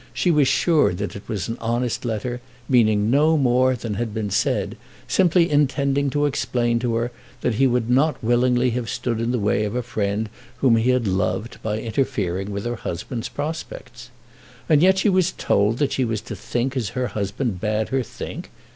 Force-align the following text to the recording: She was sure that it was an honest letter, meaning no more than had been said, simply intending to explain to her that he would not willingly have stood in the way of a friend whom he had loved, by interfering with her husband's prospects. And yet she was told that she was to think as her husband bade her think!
She 0.15 0.31
was 0.31 0.47
sure 0.47 0.95
that 0.95 1.15
it 1.15 1.29
was 1.29 1.47
an 1.47 1.59
honest 1.61 2.05
letter, 2.05 2.41
meaning 2.67 3.11
no 3.11 3.37
more 3.37 3.75
than 3.75 3.93
had 3.93 4.15
been 4.15 4.31
said, 4.31 4.75
simply 5.07 5.47
intending 5.47 6.09
to 6.09 6.25
explain 6.25 6.79
to 6.79 6.95
her 6.95 7.11
that 7.41 7.53
he 7.61 7.67
would 7.67 7.87
not 7.87 8.23
willingly 8.23 8.71
have 8.71 8.89
stood 8.89 9.21
in 9.21 9.29
the 9.31 9.37
way 9.37 9.63
of 9.63 9.75
a 9.75 9.83
friend 9.83 10.29
whom 10.57 10.75
he 10.77 10.89
had 10.89 11.07
loved, 11.07 11.61
by 11.61 11.77
interfering 11.79 12.49
with 12.49 12.65
her 12.65 12.77
husband's 12.77 13.29
prospects. 13.29 14.09
And 14.67 14.81
yet 14.81 14.97
she 14.97 15.07
was 15.09 15.33
told 15.33 15.77
that 15.77 15.91
she 15.91 16.03
was 16.03 16.21
to 16.21 16.35
think 16.35 16.75
as 16.75 16.89
her 16.97 17.09
husband 17.09 17.61
bade 17.61 17.89
her 17.89 18.01
think! 18.01 18.49